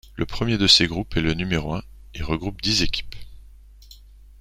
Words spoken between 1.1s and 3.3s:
est le numéro I, est regroupe dix équipes.